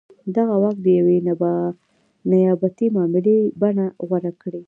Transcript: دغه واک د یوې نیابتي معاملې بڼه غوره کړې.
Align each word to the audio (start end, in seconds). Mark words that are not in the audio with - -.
دغه 0.35 0.55
واک 0.61 0.77
د 0.83 0.87
یوې 0.99 1.17
نیابتي 2.31 2.87
معاملې 2.95 3.37
بڼه 3.61 3.85
غوره 4.07 4.31
کړې. 4.41 4.59